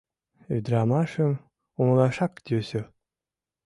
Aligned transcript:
Ӱдырамашым 0.55 1.31
умылашак 1.79 2.33
йӧсӧ... 2.49 2.81